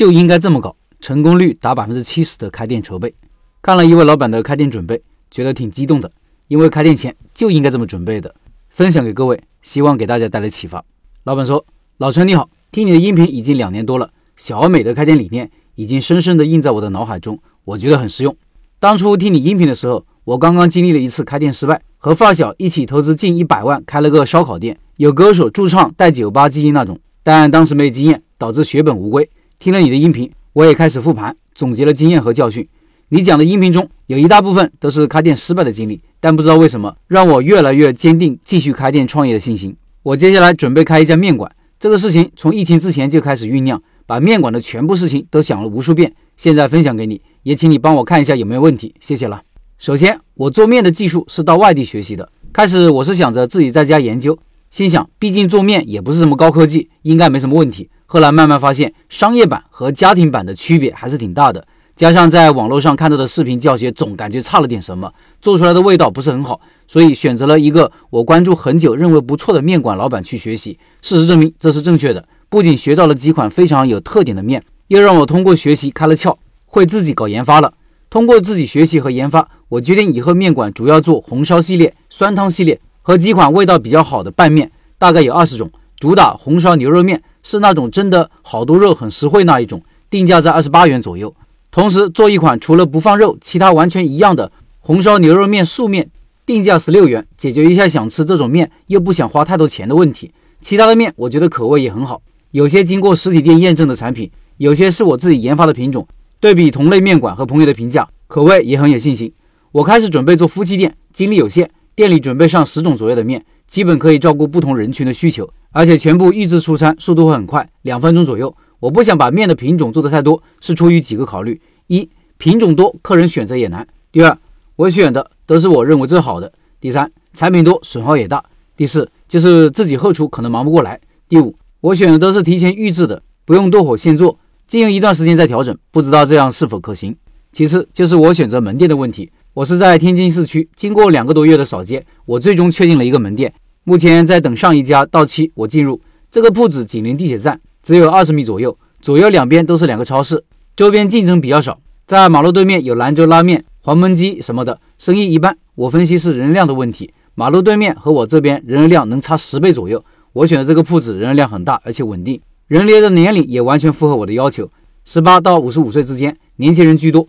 [0.00, 3.12] 就应该这么搞，成功率达百分之七十的开店筹备。
[3.60, 6.10] 看了一位老板的开店准备，觉得挺激动的，
[6.48, 8.34] 因为开店前就应该这么准备的。
[8.70, 10.82] 分享给各位，希望给大家带来启发。
[11.24, 11.66] 老板说
[12.00, 18.34] ：“老陈你好，听你的音频已经两年多了，小而美的开店理念已经深深的印在我的脑海中，我觉得很实用。
[18.78, 29.28] 当初听你音频的时候，我刚刚经历了一次开店失败，和发小一起投资近一百万开了个烧烤店，有歌手驻唱带酒吧基因那种，但当时没经验，导致血本无归。
[29.60, 32.66] 听了你的音频，我也开始复盘，总结了经验和教训。
[33.10, 39.76] 你讲的音频中有一大部分都是开店失败的经历，但不知道为什么让我越来越坚定继续开店创业的信心。
[40.02, 49.42] 我接下来准备开一家面馆，这个事情从疫情之前就开始酝酿，把面馆的全部事情都想了无数遍，现在分享给你，也请你帮我看一下有没有问题，谢谢了。
[49.76, 54.38] 首先，我做面的技术是到外地学习的，开始我是想着自己在家研究，
[54.70, 57.90] 心想毕竟做面也不是什么高科技，应该没什么问题。
[58.12, 61.64] 后来慢慢发现，商业版和家庭版的区别还是挺大的。
[61.94, 70.76] 加上在网络上看到的视频教学，总感觉差了点什么，做出来的味道不是很好，所以选择了一个我关注很久、认为不错的面馆老板去学习。
[71.02, 72.26] 事实证明，这是正确的。
[72.48, 77.74] 不仅学到了几款非常有特点的面，又让我通过学习开了窍，会自己搞研发了。
[78.10, 87.22] 通过自己学习和研发，我决定以后面馆主要做红烧系列、酸汤系列和几款味道比较好的拌面，大概有二十种，主打红烧牛肉面。
[87.42, 91.34] 是那种真的好多肉很实惠那一种，定价在二十八元左右。
[91.70, 96.10] 同时做一款除了不放肉，其他完全一样的红烧牛肉面素面，
[96.44, 100.32] 定价十六元，解决一下想吃这种面又不想花太多钱的问题。
[100.60, 106.06] 其他的面我觉得口味也很好，有些经过实体店验证的产品，有些是我自己研发的品种。
[106.40, 109.32] 对比同类面馆和朋友的评价，口味也很有信心。
[109.72, 115.48] 我开始准备做夫妻店，精力有限，店里准备上十种左右的面，基本可以照顾不同人群的需求。
[115.72, 118.52] 而且全部预制出餐，速度会很快，两分钟左右。
[118.80, 124.36] 我不想把面的品种做得太多，是出于几个考虑：一，品种多，客人选择也难；第二，
[124.74, 126.48] 我选的都是我认为最好的；
[126.80, 128.40] 第三，产品多，损耗也大；
[128.76, 130.96] 第四，就是自己后厨可能忙不过来；
[131.28, 134.36] 第五，我选的都是提前预制的，不用剁火现做，
[134.66, 137.14] 经营一段时间再调整，不知道这样是否可行。
[137.52, 143.52] 其次就是我选择门店的问题，我是在天津市区，经过两个多月的扫街，我最终确定了一个门店。
[143.82, 146.00] 目前在等上一家到期，我进入
[146.30, 150.44] 这个铺子，紧邻地铁站，只有二十米左右，左右两边都是两个超市，
[150.76, 151.80] 周边竞争比较少。
[152.06, 155.58] 在马路对面有兰州拉面、黄焖鸡什么的，生意一般。
[155.74, 160.04] 我分析是人流量的问题，马路对面和我这边人流量能差十倍左右。
[160.32, 164.70] 我选的这个铺子人流量很大，而且稳定，人流的年龄也完全符合我的要求，
[165.04, 167.26] 十八到五十五岁之间，年轻人居多。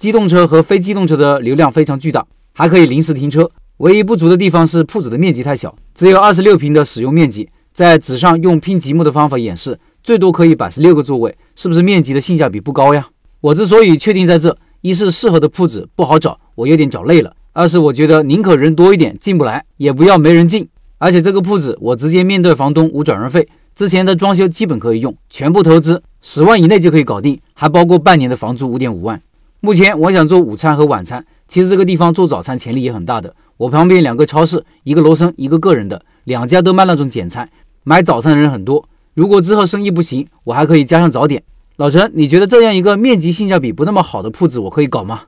[0.00, 3.50] 机动车和非机动车的流量非常巨大，还可以临时停车。
[3.76, 13.06] 唯一不足的地方是铺子的面积太小，只有二十六平的使用面积，在纸上用拼积木的方法演示，最多可以摆十六个座位，是不是面积的性价比不高呀？
[13.42, 20.66] 我之所以确定在这，一是适合的铺子不好找，我有点找累了；二是我觉得宁可人多一点进不来，也不要没人进。
[20.96, 29.20] 而且这个铺子我直接面对房东无转让费，之前的装修基本可以用，全部投资十万以内就可以搞定，还包括半年的房租五点五万。
[29.62, 33.34] 目前我想做午餐和晚餐，其实这个地方做早餐潜力也很大的。
[33.58, 37.46] 我旁边两个超市，一个罗森，一个个人的，两家都卖那种简餐，
[37.84, 38.88] 买早餐的人很多。
[39.12, 41.42] 如果之后生意不行，我还可以加上早点。
[41.76, 45.24] 老陈，你觉得这样一个面积性价比不那么好的铺子，我可以搞吗？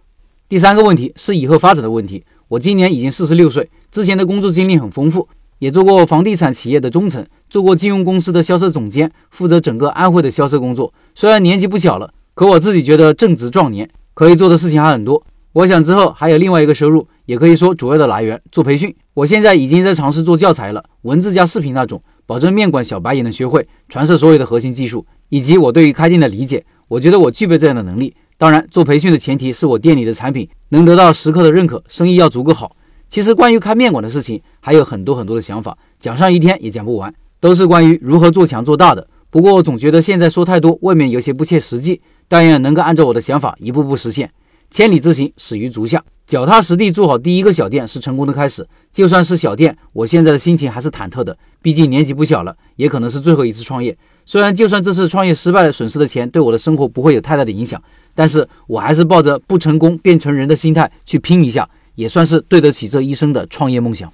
[0.48, 2.24] 第三个问题是以后发展的问题。
[2.48, 5.28] 我今年已经四十六岁，之前的工作经历很丰富，
[5.58, 10.94] 也做过房地产企业的中层，做过金融公司的销售总监，负责整个安徽的销售工作。
[11.14, 15.24] 虽然年纪不小了，可我自己觉得正值壮年，可以做的事情还很多。
[15.52, 18.94] 我想之后还有另外一个收入，也可以说主要的来源做培训。
[19.14, 26.64] 我现在已经在尝试做教材了，文字加视频那种，保证面馆小白也能学会，传授所有的核心技术以及我对于开店的理解。
[26.88, 28.14] 我觉得我具备这样的能力。
[28.38, 32.74] 当然，做培训的前提是我店里的产品能得到食客的认可，生意要足够好。
[33.08, 39.06] 其实关于开面馆的事情还有很多很多的想法，讲上一天也讲不完，都是关于如何做强做大的。
[39.30, 42.00] 不过我总觉得现在说太多，未免有些不切实际。
[42.28, 44.30] 但愿能够按照我的想法一步步实现。
[44.70, 46.02] 千里之行，始于足下。
[46.26, 48.66] 脚踏实地做好第一个小店是成功的开始。
[48.90, 53.94] 就算是小店，我现在的心情还是忐忑的，毕竟年纪不小了，也可能是最后一次创业。
[54.24, 57.82] 虽然就算这次创业失败了，损失的钱对我的生活不会有太大的影响，
[58.14, 64.10] 但是我还是抱着不成功变成人的心态去拼一下，也算是对得起这一生的创业梦想。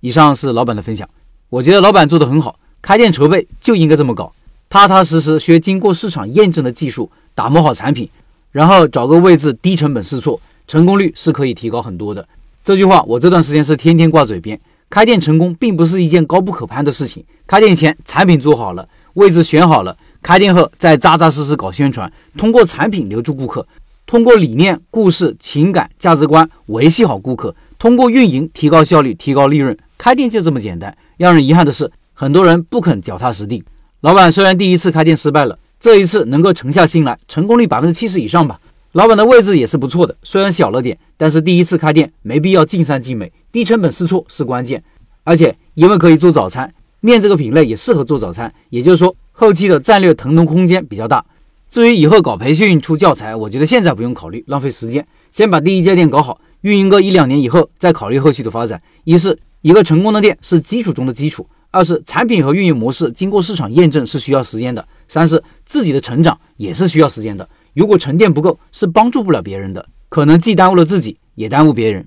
[0.00, 1.08] 以上是老板的分享，
[1.48, 4.32] 我觉得老板做得很好，开店筹备就应该这么搞，
[4.72, 8.08] 踏踏实实学经过市场验证的技术，打磨好产品。
[8.52, 12.26] 然后找个位置，低成本试错，成功率是可以提高很多的。
[12.64, 14.58] 这句话我这段时间是天天挂嘴边。
[14.88, 17.22] 开店成功并不是一件高不可攀的事情。
[17.46, 23.66] 开店前产品做好了，位置选好了，开店后再扎扎实实搞宣传，通过产品留住顾客，
[24.06, 29.76] 通过理念、故事、情感、价值观维系好顾客，通过运营提高效率、提高利润。
[29.98, 30.96] 开店就这么简单。
[31.18, 33.62] 让人遗憾的是，很多人不肯脚踏实地。
[34.02, 38.60] 老板虽然第一次开店失败了，这一次能够沉下心来，成功率百分之七十以上吧。
[38.92, 44.82] 老板的位置也是不错的，虽然小了点，但是第一次开店没必要尽善尽美，低成本试错是关键。
[45.22, 49.14] 而且因为可以做早餐，面这个品类也适合做早餐，也就是说。
[49.34, 51.24] 后期的战略腾挪空间比较大。
[51.70, 55.04] 至于以后搞培训出教材，我觉得现在不用考虑，浪费时间。
[55.32, 58.80] 先把第一家店搞好，运营个一两年以后再考虑后续的发展。
[59.04, 67.48] 一是一个成功的店是基础中的基础；二是产品和运营模式经过市场验证是需要时间的；三是自己的成长也是需要时间的。
[67.74, 72.06] 如果沉淀不够，是帮助不了别人的，可能既耽误了自己，也耽误别人。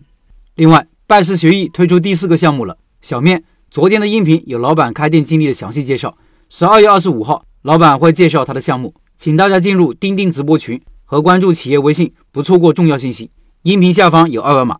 [0.53, 2.77] 另外，拜师学艺推出第四个项目了。
[3.01, 6.15] 小面昨天的音频有老板开店经历的详细介绍。
[6.47, 13.31] 十二月二十五号，老板会介绍他的项目，请大家进入钉钉直播群和关注企业微信，不错过重要信息。
[13.63, 14.77] 音频下方有二维码。